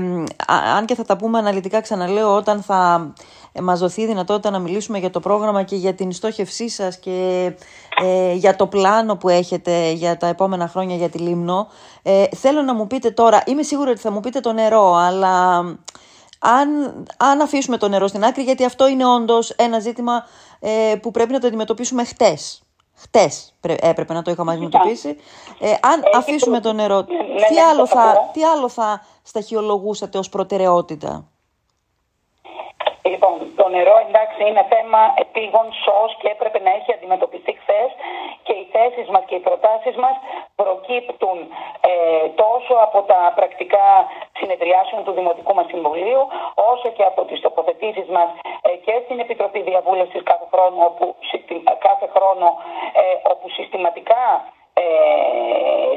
αν 0.77 0.85
και 0.85 0.95
θα 0.95 1.03
τα 1.03 1.17
πούμε 1.17 1.37
αναλυτικά 1.37 1.81
ξαναλέω 1.81 2.35
όταν 2.35 2.61
θα 2.61 3.13
μας 3.61 3.79
δοθεί 3.79 4.01
η 4.01 4.05
δυνατότητα 4.05 4.49
να 4.49 4.59
μιλήσουμε 4.59 4.97
για 4.97 5.09
το 5.09 5.19
πρόγραμμα 5.19 5.63
και 5.63 5.75
για 5.75 5.93
την 5.93 6.11
στόχευσή 6.11 6.69
σας 6.69 6.97
και 6.97 7.51
ε, 8.01 8.33
για 8.33 8.55
το 8.55 8.67
πλάνο 8.67 9.15
που 9.15 9.29
έχετε 9.29 9.91
για 9.91 10.17
τα 10.17 10.27
επόμενα 10.27 10.67
χρόνια 10.67 10.95
για 10.95 11.09
τη 11.09 11.17
Λίμνο. 11.17 11.67
Ε, 12.01 12.23
θέλω 12.35 12.61
να 12.61 12.73
μου 12.73 12.87
πείτε 12.87 13.11
τώρα, 13.11 13.43
είμαι 13.45 13.63
σίγουρη 13.63 13.89
ότι 13.89 13.99
θα 13.99 14.11
μου 14.11 14.19
πείτε 14.19 14.39
το 14.39 14.53
νερό, 14.53 14.93
αλλά 14.93 15.57
αν, 16.39 17.03
αν 17.17 17.41
αφήσουμε 17.41 17.77
το 17.77 17.87
νερό 17.87 18.07
στην 18.07 18.23
άκρη, 18.23 18.43
γιατί 18.43 18.65
αυτό 18.65 18.87
είναι 18.87 19.05
όντως 19.05 19.49
ένα 19.49 19.79
ζήτημα 19.79 20.25
ε, 20.59 20.95
που 21.01 21.11
πρέπει 21.11 21.31
να 21.31 21.39
το 21.39 21.47
αντιμετωπίσουμε 21.47 22.03
χτες. 22.03 22.61
Χτες 23.01 23.53
έπρεπε 23.81 24.13
να 24.13 24.21
το 24.21 24.31
είχαμε 24.31 24.51
αντιμετωπίσει. 24.51 25.17
Ε, 25.59 25.69
αν 25.71 26.03
αφήσουμε 26.15 26.59
το 26.59 26.73
νερό, 26.73 26.95
ναι, 26.95 27.17
ναι, 27.17 27.47
τι, 27.47 27.59
άλλο 27.59 27.87
θα, 27.87 28.29
τι 28.33 28.43
άλλο 28.43 28.69
θα 28.69 29.05
σταχυολογούσατε 29.23 30.17
ως 30.17 30.29
προτεραιότητα; 30.29 31.31
Λοιπόν, 33.11 33.33
το 33.55 33.67
νερό 33.75 33.95
εντάξει 34.07 34.41
είναι 34.49 34.65
θέμα 34.73 35.01
επίγον 35.23 35.67
σως 35.83 36.11
και 36.19 36.27
έπρεπε 36.35 36.59
να 36.65 36.71
έχει 36.77 36.91
αντιμετωπιστεί 36.97 37.51
χθες 37.61 37.89
και 38.45 38.53
οι 38.59 38.65
θέσεις 38.75 39.07
μας 39.13 39.23
και 39.27 39.35
οι 39.35 39.43
προτάσεις 39.47 39.95
μας 40.03 40.15
προκύπτουν 40.61 41.37
ε, 41.91 41.93
τόσο 42.43 42.73
από 42.87 42.99
τα 43.11 43.19
πρακτικά 43.37 43.87
συνεδριάσεων 44.39 45.03
του 45.05 45.13
Δημοτικού 45.19 45.53
μας 45.57 45.67
Συμβουλίου 45.73 46.21
όσο 46.71 46.87
και 46.95 47.05
από 47.11 47.21
τις 47.29 47.39
τοποθετήσεις 47.45 48.07
μας 48.15 48.29
ε, 48.67 48.69
και 48.85 48.93
στην 49.03 49.17
Επιτροπή 49.25 49.59
Διαβούλευσης 49.69 50.21
κάθε 50.31 50.47
χρόνο 50.51 50.77
όπου, 50.89 51.05
κάθε 51.80 51.80
χρόνο, 52.21 52.47
ε, 53.01 53.29
όπου 53.31 53.49
συστηματικά 53.49 54.25
ε, 54.73 54.83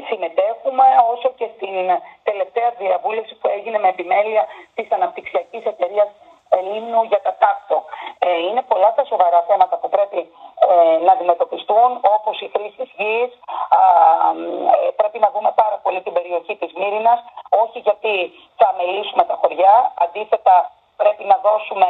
συμμετέχουμε 0.09 0.85
όσο 1.13 1.29
και 1.37 1.47
στην 1.55 1.75
τελευταία 2.23 2.69
διαβούλευση 2.77 3.35
που 3.35 3.47
έγινε 3.55 3.79
με 3.79 3.87
επιμέλεια 3.87 4.43
της 4.75 4.91
αναπτυξιακής 4.91 5.63
εταιρείας 5.65 6.09
Ελλήνου 6.49 7.03
για 7.11 7.21
τα 7.21 7.33
τάκτο. 7.43 7.77
Ε, 8.19 8.37
είναι 8.47 8.61
πολλά 8.61 8.93
τα 8.97 9.03
σοβαρά 9.05 9.41
θέματα 9.49 9.75
που 9.77 9.89
πρέπει 9.89 10.19
ε, 10.67 10.97
να 11.05 11.11
αντιμετωπιστούν, 11.11 11.89
όπως 12.15 12.35
η 12.45 12.47
χρήση 12.53 12.83
γης. 12.97 13.31
Ε, 13.77 14.91
πρέπει 14.99 15.19
να 15.19 15.29
δούμε 15.33 15.51
πάρα 15.61 15.77
πολύ 15.83 16.01
την 16.01 16.13
περιοχή 16.13 16.55
της 16.55 16.71
Μύρινας, 16.79 17.19
όχι 17.63 17.79
γιατί 17.79 18.13
θα 18.59 18.73
μελήσουμε 18.77 19.23
τα 19.23 19.35
χωριά, 19.41 19.75
αντίθετα 20.03 20.71
πρέπει 20.97 21.23
να 21.23 21.37
δώσουμε 21.47 21.87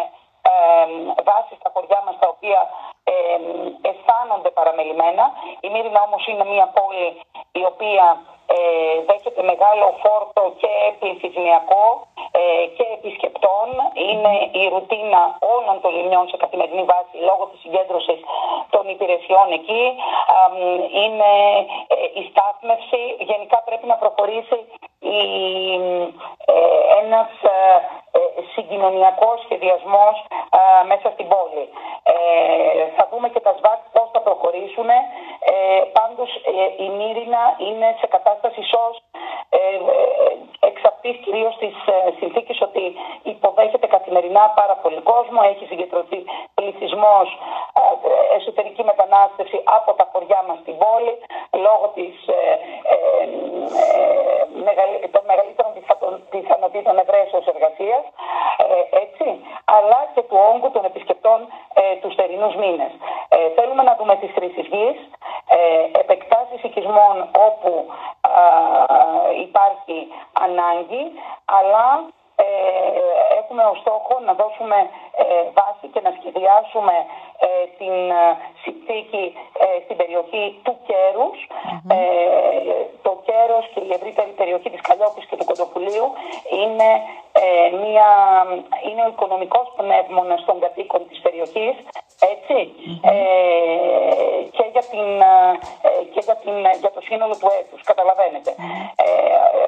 ε, 0.52 0.54
βάση 1.30 1.54
στα 1.60 1.70
χωριά 1.74 2.02
μας 2.06 2.16
τα 2.20 2.28
οποία 2.28 2.60
ε, 3.04 3.14
αισθάνονται 4.96 5.04
παραμελημένα. 5.04 5.26
Η 5.66 5.68
Μύρινα 5.70 6.02
όμως 6.08 6.24
είναι 6.28 6.46
μια 6.54 6.68
πόλη 6.78 7.08
η 7.62 7.64
οποία 7.72 8.06
ε, 8.56 8.58
δέχεται 9.08 9.42
μεγάλο 9.52 9.86
φόρτο 10.04 10.44
και 10.62 10.72
πληθυσμιακό 11.00 11.86
ε, 12.40 12.66
και 12.78 12.86
επισκεπτών. 12.98 13.68
Είναι 14.10 14.34
η 14.62 14.64
ρουτίνα 14.74 15.22
όλων 15.56 15.76
των 15.82 15.92
λιμιών 15.96 16.26
σε 16.32 16.38
καθημερινή 16.44 16.84
βάση 16.92 17.16
λόγω 17.30 17.44
της 17.52 17.60
συγκέντρωσης 17.64 18.20
των 18.74 18.84
υπηρεσιών 18.94 19.48
εκεί. 19.60 19.84
είναι 21.04 21.32
ε, 21.94 21.96
η 22.20 22.22
στάθμευση. 22.30 23.02
Γενικά 23.30 23.58
πρέπει 23.68 23.86
να 23.92 23.98
προχωρήσει 24.04 24.58
η, 25.18 25.20
ε, 26.46 26.54
ένας 27.02 27.30
συγκοινωνιακός 28.54 29.42
σχεδιασμός 29.44 30.16
μέσα 30.88 31.10
στην 31.14 31.28
πόλη. 31.28 31.66
θα 32.96 33.08
δούμε 33.12 33.30
και 33.30 33.40
τα 33.40 33.54
ΣΒΑΤ 33.58 33.82
πώς 33.94 34.08
θα 34.14 34.20
προχωρήσουν. 34.20 34.90
πάντως 35.98 36.30
η 36.86 36.88
Μύρινα 36.98 37.44
είναι 37.68 37.88
σε 38.00 38.08
κατάσταση 38.08 38.62
σως 38.72 38.96
εξ 40.60 40.78
αυτής 40.84 41.16
κυρίως 41.26 41.56
της 41.58 41.76
συνθήκης 42.20 42.62
ότι 42.62 42.84
υποδέχεται 43.24 43.88
καθημερινά 43.88 44.54
πάρα 44.60 44.76
πολύ 44.84 45.02
κόσμο, 45.02 45.40
έχει 45.52 45.66
συγκεντρωθεί 45.66 46.20
πληθυσμός, 46.66 47.28
ε, 47.80 47.82
εσωτερική 48.38 48.84
μετανάστευση 48.92 49.58
από 49.78 49.90
τα 50.00 50.06
χωριά 50.12 50.42
μα 50.48 50.54
στην 50.62 50.76
πόλη, 50.84 51.14
λόγω 51.66 51.86
της, 51.98 52.16
ε, 52.40 52.42
ε, 52.94 52.96
των 55.16 55.24
μεγαλύτερων 55.32 55.72
πιθανότητων 56.30 56.98
ευρέσεω 57.04 57.42
εργασία, 57.54 58.00
έτσι, 59.04 59.28
αλλά 59.76 60.00
και 60.14 60.22
του 60.22 60.38
όγκου 60.52 60.72
των 60.72 60.86
επισκεπτών 60.86 61.40
του 62.02 62.12
στερινού 62.12 62.50
μήνε. 62.62 62.88
θέλουμε 63.56 63.84
να 63.84 63.96
δούμε 64.00 64.16
τι 64.16 64.28
χρήσει 64.28 64.62
γη, 64.72 64.88
επεκτάσει 66.02 66.56
οικισμών 66.64 67.16
όπου 67.48 67.72
υπάρχει 69.46 69.98
ανάγκη, 70.46 71.04
αλλά 71.46 71.88
ε, 72.36 72.46
έχουμε 73.40 73.64
ως 73.64 73.78
στόχο 73.84 74.14
να 74.26 74.34
δώσουμε 74.34 74.78
ε, 75.24 75.26
βάση 75.58 75.86
και 75.94 76.02
να 76.06 76.12
σχεδιάσουμε 76.18 76.96
ε, 77.46 77.48
την 77.80 77.85
συνθήκη 78.64 79.34
στην 79.84 79.96
περιοχή 79.98 80.60
του 80.64 80.78
κερους 80.88 81.38
το 83.02 83.12
κέρος 83.28 83.66
και 83.74 83.82
η 83.90 83.92
ευρύτερη 83.98 84.32
περιοχή 84.40 84.70
της 84.70 84.82
Καλλιόπης 84.82 85.26
και 85.26 85.36
του 85.36 85.46
Κοντοπουλίου 85.46 86.08
είναι, 86.62 86.90
μια, 87.84 88.10
είναι 88.88 89.02
ο 89.06 89.08
οικονομικός 89.08 89.68
πνεύμονας 89.78 90.46
των 90.46 90.60
κατοίκων 90.60 91.08
της 91.08 91.20
περιοχής 91.26 91.76
ετσι 92.32 92.62
και, 94.56 94.66
για, 94.74 94.84
την, 94.92 95.08
και 96.14 96.22
για, 96.28 96.36
την, 96.36 96.56
για 96.82 96.92
το 96.96 97.02
σύνολο 97.02 97.36
του 97.40 97.50
έτους, 97.60 97.82
καταλαβαίνετε. 97.82 98.52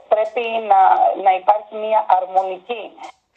πρέπει 0.07 0.43
να, 0.71 0.81
να 1.25 1.31
υπάρχει 1.41 1.75
μια 1.75 2.05
αρμονική 2.19 2.83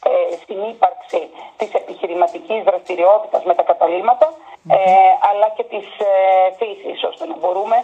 ε, 0.04 0.36
στην 0.42 0.58
ύπαρξη 0.72 1.30
της 1.56 1.72
επιχειρηματικής 1.72 2.62
δραστηριότητας 2.62 3.42
με 3.44 3.54
τα 3.54 3.62
καταλήμματα 3.62 4.26
ε, 4.68 5.12
αλλά 5.28 5.48
και 5.56 5.64
της 5.72 5.86
ε, 6.10 6.12
φύσης 6.58 6.98
ώστε 7.10 7.24
να 7.30 7.36
μπορούμε 7.40 7.78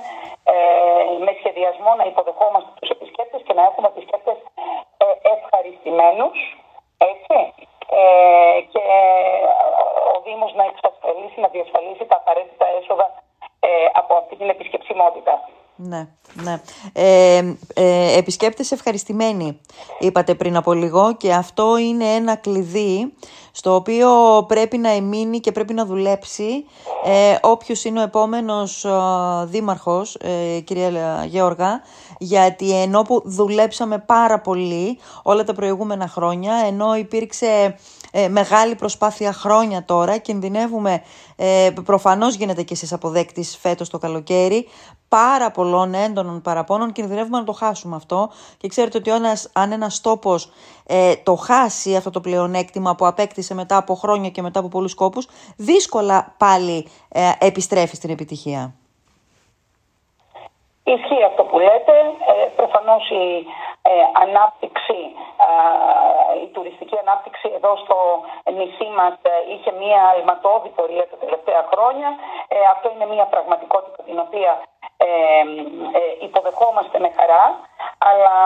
ε, 0.52 0.56
με 1.24 1.32
σχεδιασμό 1.40 1.90
να 2.00 2.04
υποδεχόμαστε 2.12 2.70
τους 2.78 2.90
επισκέπτες 2.96 3.40
και 3.46 3.54
να 3.58 3.62
έχουμε 3.68 3.88
επισκέπτες 3.94 4.38
ε, 5.02 5.06
ευχαριστημένους 5.36 6.38
έτσι 7.12 7.38
και 8.72 8.84
ο 10.14 10.16
Δήμος 10.24 10.52
να 10.54 10.64
εξασφαλίσει, 10.72 11.40
να 11.40 11.48
διασφαλίσει 11.48 12.04
τα 12.10 12.16
απαραίτητα 12.22 12.66
έσοδα 12.78 13.06
από 14.00 14.14
αυτή 14.14 14.36
την 14.36 14.48
επισκεψιμότητα. 14.48 15.34
Ναι, 15.76 16.08
ναι. 16.32 16.60
Ε, 16.92 17.54
ε, 17.74 18.18
επισκέπτες 18.18 18.72
ευχαριστημένοι, 18.72 19.60
είπατε 19.98 20.34
πριν 20.34 20.56
από 20.56 20.72
λίγο 20.72 21.16
και 21.16 21.32
αυτό 21.32 21.76
είναι 21.76 22.04
ένα 22.04 22.36
κλειδί 22.36 23.14
στο 23.56 23.74
οποίο 23.74 24.10
πρέπει 24.48 24.78
να 24.78 24.88
εμείνει 24.90 25.40
και 25.40 25.52
πρέπει 25.52 25.72
να 25.74 25.84
δουλέψει 25.84 26.64
ε, 27.04 27.36
όποιος 27.40 27.84
είναι 27.84 28.00
ο 28.00 28.02
επόμενος 28.02 28.84
ε, 28.84 28.90
δήμαρχος, 29.44 30.14
ε, 30.14 30.60
κυρία 30.60 31.24
Γεωργά, 31.28 31.80
γιατί 32.18 32.80
ενώ 32.80 33.02
που 33.02 33.22
δουλέψαμε 33.24 33.98
πάρα 33.98 34.40
πολύ 34.40 34.98
όλα 35.22 35.44
τα 35.44 35.52
προηγούμενα 35.52 36.08
χρόνια, 36.08 36.54
ενώ 36.66 36.96
υπήρξε 36.96 37.76
ε, 38.10 38.28
μεγάλη 38.28 38.74
προσπάθεια 38.74 39.32
χρόνια 39.32 39.84
τώρα, 39.84 40.18
κινδυνεύουμε, 40.18 41.02
ε, 41.36 41.70
προφανώς 41.84 42.34
γίνεται 42.34 42.62
και 42.62 42.74
εσείς 42.74 42.92
αποδέκτης 42.92 43.56
φέτος 43.56 43.90
το 43.90 43.98
καλοκαίρι, 43.98 44.68
πάρα 45.08 45.50
πολλών 45.50 45.94
έντονων 45.94 46.42
παραπώνων, 46.42 46.92
κινδυνεύουμε 46.92 47.38
να 47.38 47.44
το 47.44 47.52
χάσουμε 47.52 47.96
αυτό. 47.96 48.30
Και 48.56 48.68
ξέρετε 48.68 48.98
ότι 48.98 49.10
ένας, 49.10 49.48
αν 49.52 49.72
ένας 49.72 50.00
τόπος 50.00 50.50
ε, 50.86 51.14
το 51.16 51.34
χάσει 51.34 51.96
αυτό 51.96 52.10
το 52.10 52.20
πλεονέκτημα 52.20 52.94
που 52.94 53.06
απέκτησε 53.06 53.54
μετά 53.54 53.76
από 53.76 53.94
χρόνια 53.94 54.30
και 54.30 54.42
μετά 54.42 54.58
από 54.58 54.68
πολλούς 54.68 54.90
σκόπους, 54.90 55.28
δύσκολα 55.56 56.34
πάλι 56.36 56.88
ε, 57.12 57.32
επιστρέφει 57.40 57.96
στην 57.96 58.10
επιτυχία. 58.10 58.74
Ισχύει 60.84 61.24
αυτό 61.30 61.42
που 61.44 61.58
λέτε. 61.58 61.96
Ε, 62.32 62.48
προφανώς 62.56 63.10
η 63.10 63.46
ανάπτυξη, 64.24 65.00
η 66.44 66.46
τουριστική 66.54 66.96
ανάπτυξη 67.04 67.50
εδώ 67.58 67.72
στο 67.84 67.96
νησί 68.56 68.88
μας 68.98 69.14
είχε 69.52 69.70
μία 69.82 70.00
αλματώδη 70.12 70.68
πορεία 70.68 71.06
τα 71.12 71.16
τελευταία 71.16 71.62
χρόνια. 71.70 72.08
αυτό 72.74 72.86
είναι 72.94 73.06
μία 73.14 73.26
πραγματικότητα 73.34 74.02
την 74.02 74.18
οποία 74.26 74.52
υποδεχόμαστε 76.26 76.98
με 76.98 77.10
χαρά 77.16 77.44
αλλά 78.08 78.36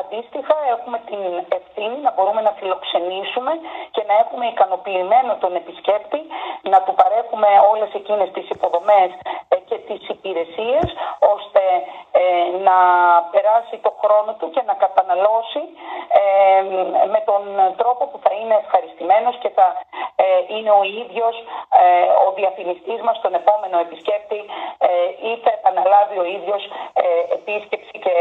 αντίστοιχα 0.00 0.56
έχουμε 0.74 0.98
την 1.08 1.20
ευθύνη 1.58 1.98
να 2.06 2.10
μπορούμε 2.14 2.40
να 2.48 2.52
φιλοξενήσουμε 2.58 3.52
και 3.94 4.02
να 4.08 4.14
έχουμε 4.22 4.44
ικανοποιημένο 4.46 5.32
τον 5.42 5.52
επισκέπτη, 5.60 6.20
να 6.72 6.78
του 6.84 6.94
παρέχουμε 7.00 7.48
όλες 7.72 7.90
εκείνες 8.00 8.30
τις 8.30 8.46
υποδομές 8.54 9.10
ε, 9.48 9.56
και 9.68 9.78
τις 9.88 10.02
υπηρεσίες, 10.08 10.86
ώστε 11.34 11.62
ε, 12.20 12.22
να 12.68 12.78
περάσει 13.32 13.76
το 13.86 13.92
χρόνο 14.02 14.30
του 14.38 14.50
και 14.54 14.62
να 14.66 14.74
καταναλώσει 14.84 15.62
ε, 16.20 16.22
με 17.14 17.20
τον 17.28 17.42
τρόπο 17.80 18.02
που 18.10 18.18
θα 18.24 18.32
είναι 18.40 18.56
ευχαριστημένος 18.62 19.36
και 19.42 19.50
θα 19.58 19.66
είναι 20.54 20.70
ο 20.70 20.82
ίδιος 21.02 21.36
ο 22.26 22.32
διαφημιστής 22.32 23.00
μας 23.02 23.16
στον 23.16 23.34
επόμενο 23.34 23.78
επισκέπτη 23.78 24.40
ή 25.28 25.30
θα 25.44 25.50
επαναλάβει 25.58 26.18
ο 26.18 26.24
ίδιος 26.24 26.62
επίσκεψη 27.36 27.94
και 28.04 28.14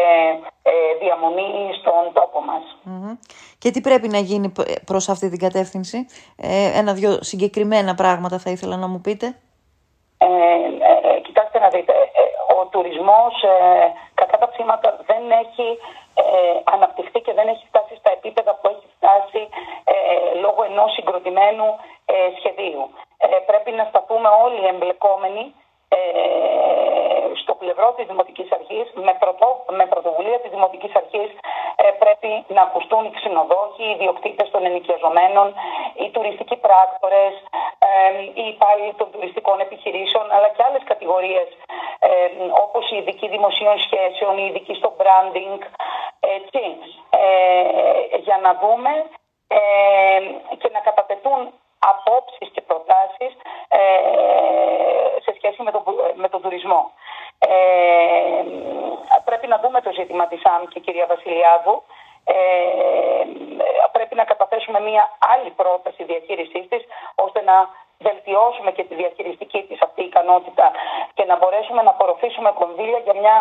διαμονή 1.14 1.74
στον 1.80 2.14
τόπο 2.14 2.40
μας. 2.42 2.64
Και 3.58 3.72
τι 3.72 3.82
πρέπει 3.82 4.08
να 4.08 4.18
γίνει 4.18 4.52
προς 4.86 5.10
αυτή 5.10 5.30
την 5.30 5.40
κατεύθυνση; 5.40 6.06
Ε, 6.38 6.80
Ένα-δυο 6.80 7.24
συγκεκριμένα 7.24 7.96
πράγματα 7.96 8.38
θα 8.40 8.50
ήθελα 8.50 8.78
να 8.78 8.88
μου 8.88 9.02
πείτε. 9.02 9.36
Ε, 10.18 10.26
ε, 11.16 11.20
κοιτάξτε 11.20 11.60
να 11.60 11.70
δείτε, 11.70 11.94
ε, 11.94 12.24
ο 12.58 12.66
τουρισμός 12.66 13.34
κατά 14.14 14.38
τα 14.38 14.50
ψήματα 14.50 14.88
δεν 15.10 15.24
έχει 15.44 15.68
αναπτυχθεί 16.64 17.20
και 17.26 17.34
δεν 17.34 17.48
έχει 17.48 17.66
φτάσει 17.72 17.96
στα 18.02 18.12
επίπεδα 18.18 18.52
που 18.56 18.68
έχει 18.74 18.88
φτάσει 18.96 19.42
λόγω 20.44 20.62
ενός 20.70 20.92
συγκροτημένου 20.94 21.68
σχεδίου. 22.38 22.84
Πρέπει 23.50 23.72
να 23.72 23.84
σταθούμε 23.90 24.30
όλοι 24.44 24.60
οι 24.64 24.70
εμπλεκόμενοι 24.74 25.44
στο 27.42 27.54
πλευρό 27.62 27.94
της 27.98 28.06
Δημοτικής 28.12 28.52
Αρχής, 28.58 28.88
με, 29.08 29.14
πρωτο, 29.22 29.48
με 29.78 29.86
πρωτοβουλία 29.86 30.40
της 30.40 30.52
Δημοτικής 30.56 30.94
Αρχής 31.02 31.30
ε, 31.76 31.86
πρέπει 32.04 32.32
να 32.56 32.62
ακουστούν 32.62 33.06
οι 33.06 33.12
ξενοδόχοι, 33.18 33.84
οι 33.86 33.96
ιδιοκτήτες 33.98 34.48
των 34.54 34.66
ενοικιαζομένων, 34.66 35.48
οι 36.02 36.08
τουριστικοί 36.16 36.56
πράκτορες, 36.66 37.34
ε, 37.88 37.90
οι 38.40 38.46
υπάλληλοι 38.54 38.94
των 38.94 39.08
τουριστικών 39.12 39.60
επιχειρήσεων, 39.60 40.26
αλλά 40.36 40.50
και 40.56 40.64
άλλες 40.68 40.84
κατηγορίες 40.92 41.48
ε, 42.00 42.10
όπως 42.66 42.84
οι 42.92 42.96
ειδικοί 42.96 43.28
δημοσίων 43.36 43.78
σχέσεων, 43.86 44.38
οι 44.38 44.46
ειδικοί 44.50 44.74
στο 44.74 44.90
branding, 45.00 45.60
έτσι, 46.38 46.64
ε, 47.10 48.18
για 48.26 48.38
να 48.46 48.52
δούμε 48.62 48.94
ε, 49.48 49.60
και 50.60 50.70
να 50.74 50.80
κατατεθούν 50.80 51.40
απόψεις 51.92 52.50
και 52.54 52.62
προτάσεις 52.62 53.34
ε, 53.68 53.82
σε 55.26 55.32
σχέση 55.38 55.64
με, 55.64 55.72
το, 55.72 55.84
με 56.16 56.30
τον 56.30 56.42
τουρισμό. 56.42 56.92
Ε, 57.40 58.44
πρέπει 59.26 59.48
να 59.48 59.58
δούμε 59.60 59.82
το 59.82 59.92
ζήτημα 59.92 60.28
της 60.28 60.42
άμκη, 60.46 60.80
κυρία 60.80 61.06
Βασιλιάδου. 61.06 61.84
Ε, 62.26 62.36
πρέπει 63.92 64.16
να 64.16 64.24
καταθέσουμε 64.24 64.80
μια 64.80 65.04
άλλη 65.34 65.50
πρόταση 65.50 66.04
διαχείρισής 66.04 66.68
της, 66.68 66.84
ώστε 67.16 67.42
να 67.42 67.56
βελτιώσουμε 68.00 68.72
και 68.72 68.84
τη 68.84 68.96
διαχειριστική 68.96 69.62
της 69.70 69.82
αυτή 69.82 70.02
ικανότητα 70.04 70.72
και 71.14 71.24
να 71.26 71.36
μπορέσουμε 71.38 71.82
να 71.82 71.90
απορροφήσουμε 71.90 72.52
κονδύλια 72.52 73.00
για 73.00 73.16
μια 73.22 73.36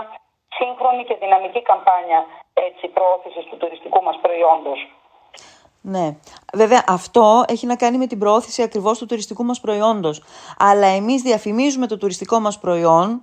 σύγχρονη 0.59 1.05
και 1.05 1.15
δυναμική 1.15 1.63
καμπάνια 1.63 2.27
έτσι, 2.55 2.89
προώθησης 2.89 3.45
του 3.45 3.57
τουριστικού 3.57 4.03
μας 4.03 4.19
προϊόντος. 4.23 4.81
Ναι. 5.85 6.17
Βέβαια, 6.55 6.85
αυτό 6.87 7.45
έχει 7.49 7.67
να 7.67 7.77
κάνει 7.77 7.99
με 7.99 8.07
την 8.07 8.19
προώθηση 8.19 8.63
ακριβώς 8.63 8.99
του 8.99 9.07
τουριστικού 9.07 9.45
μας 9.45 9.61
προϊόντος. 9.61 10.23
Αλλά 10.59 10.87
εμείς 10.87 11.23
διαφημίζουμε 11.23 11.87
το 11.87 11.97
τουριστικό 11.97 12.41
μας 12.41 12.59
προϊόν, 12.59 13.21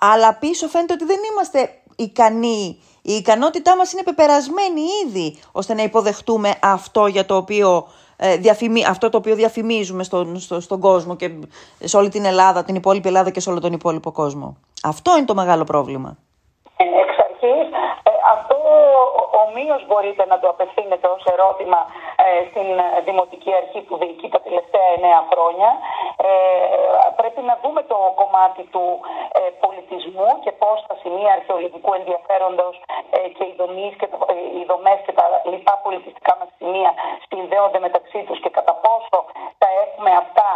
αλλά 0.00 0.34
πίσω 0.34 0.68
φαίνεται 0.68 0.92
ότι 0.92 1.04
δεν 1.04 1.18
είμαστε 1.32 1.82
ικανοί. 1.96 2.78
Η 3.02 3.12
ικανότητά 3.12 3.76
μας 3.76 3.92
είναι 3.92 4.02
πεπερασμένη 4.02 4.80
ήδη, 5.06 5.38
ώστε 5.52 5.74
να 5.74 5.82
υποδεχτούμε 5.82 6.54
αυτό, 6.62 7.06
για 7.06 7.26
το 7.26 7.36
οποίο, 7.36 7.86
ε, 8.16 8.36
διαφημί, 8.36 8.84
αυτό 8.84 9.08
το 9.08 9.16
οποίο 9.18 9.34
διαφημίζουμε 9.34 10.02
στον, 10.02 10.40
στο, 10.40 10.60
στον 10.60 10.80
κόσμο 10.80 11.16
και 11.16 11.30
σε 11.84 11.96
όλη 11.96 12.08
την 12.08 12.24
Ελλάδα, 12.24 12.64
την 12.64 12.74
υπόλοιπη 12.74 13.08
Ελλάδα 13.08 13.30
και 13.30 13.40
σε 13.40 13.50
όλο 13.50 13.60
τον 13.60 13.72
υπόλοιπο 13.72 14.12
κόσμο. 14.12 14.56
Αυτό 14.82 15.16
είναι 15.16 15.26
το 15.26 15.34
μεγάλο 15.34 15.64
πρόβλημα. 15.64 16.16
Ομοίως 19.42 19.86
μπορείτε 19.86 20.22
να 20.26 20.36
το 20.40 20.48
απευθύνετε 20.54 21.06
ως 21.14 21.22
ερώτημα 21.34 21.80
ε, 22.24 22.26
στην 22.50 22.68
Δημοτική 23.04 23.50
Αρχή 23.60 23.80
που 23.86 23.96
διοικεί 23.96 24.28
τα 24.28 24.40
τελευταία 24.46 24.86
εννέα 24.96 25.20
χρόνια. 25.30 25.70
Ε, 26.16 26.32
πρέπει 27.20 27.40
να 27.50 27.54
δούμε 27.62 27.82
το 27.92 27.98
κομμάτι 28.20 28.62
του 28.72 28.84
ε, 29.38 29.40
πολιτισμού 29.64 30.28
και 30.44 30.52
πώς 30.62 30.76
τα 30.88 30.94
σημεία 31.02 31.32
αρχαιολογικού 31.38 31.90
ενδιαφέροντος 32.00 32.74
ε, 33.16 33.18
και 33.36 33.44
οι, 33.44 33.54
δομές 33.60 33.92
και, 34.00 34.08
οι 34.58 34.62
δομές 34.70 34.98
και 35.06 35.12
τα 35.12 35.26
λοιπά 35.52 35.74
πολιτιστικά 35.84 36.32
μας 36.38 36.48
σημεία 36.58 36.92
συνδέονται 37.28 37.78
μεταξύ 37.86 38.20
τους 38.26 38.38
και 38.42 38.50
κατά 38.50 38.74
πόσο 38.84 39.18
θα 39.60 39.68
έχουμε 39.84 40.10
αυτά 40.22 40.48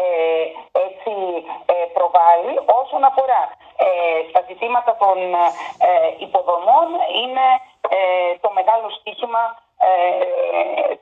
ε, 0.00 0.42
έτσι 0.86 1.12
ε, 1.72 1.74
προβάλλει 1.96 2.54
όσον 2.80 3.02
αφορά 3.10 3.42
ε, 3.84 3.88
στα 4.28 4.40
ζητήματα 4.48 4.92
των 5.02 5.16
υποδομών 6.26 6.88
είναι 7.22 7.46
το 8.44 8.48
μεγάλο 8.58 8.86
στίχημα 8.98 9.42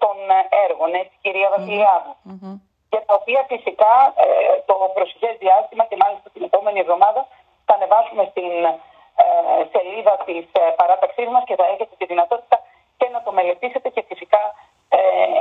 των 0.02 0.16
έργων, 0.66 0.90
έτσι 1.00 1.16
κυρία 1.22 1.48
Για 2.92 3.02
τα 3.06 3.14
οποία 3.20 3.40
φυσικά 3.52 3.94
το 4.68 4.74
προσεχές 4.96 5.34
διάστημα 5.44 5.84
και 5.88 5.96
μάλιστα 6.02 6.28
την 6.34 6.42
επόμενη 6.48 6.78
εβδομάδα 6.84 7.20
θα 7.66 7.74
ανεβάσουμε 7.78 8.24
στην 8.32 8.52
σελίδα 9.72 10.14
της 10.26 10.44
παράταξής 10.80 11.28
μας 11.34 11.44
και 11.48 11.56
θα 11.60 11.66
έχετε 11.72 11.94
τη 11.98 12.06
δυνατότητα 12.12 12.56
και 12.98 13.08
να 13.14 13.22
το 13.22 13.30
μελετήσετε 13.32 13.88
και 13.88 14.02
φυσικά 14.08 14.42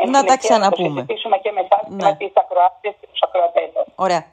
να 0.06 0.24
τα 0.24 0.38
ξαναπούμε. 0.38 0.88
Να 0.88 0.94
το 0.94 1.00
συζητήσουμε 1.00 1.38
και 1.38 1.52
με 1.52 1.62
εσάς 1.62 1.84
ναι. 1.88 2.04
με 2.06 2.16
τις 2.20 2.32
ακροάτες 2.42 2.94
και 3.00 3.08
τους 3.12 3.22
ακροατές. 3.28 3.70
Ωραία. 4.06 4.24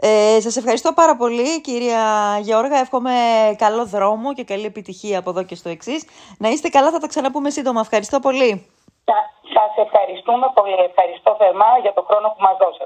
Ε, 0.00 0.40
σας 0.40 0.56
ευχαριστώ 0.56 0.92
πάρα 0.92 1.16
πολύ 1.16 1.60
κυρία 1.60 2.02
Γιώργα, 2.40 2.76
εύχομαι 2.78 3.14
καλό 3.58 3.84
δρόμο 3.86 4.34
και 4.34 4.44
καλή 4.44 4.64
επιτυχία 4.64 5.18
από 5.18 5.30
εδώ 5.30 5.42
και 5.42 5.54
στο 5.54 5.68
εξής. 5.68 6.00
Να 6.38 6.48
είστε 6.48 6.68
καλά, 6.68 6.90
θα 6.90 6.98
τα 6.98 7.06
ξαναπούμε 7.06 7.50
σύντομα. 7.50 7.80
Ευχαριστώ 7.80 8.18
πολύ. 8.20 8.50
Σας 9.56 9.72
ευχαριστούμε 9.86 10.46
πολύ, 10.54 10.78
ευχαριστώ 10.90 11.30
θερμά 11.38 11.70
για 11.84 11.92
το 11.92 12.02
χρόνο 12.08 12.26
που 12.28 12.40
μας 12.46 12.56
δώσατε. 12.62 12.77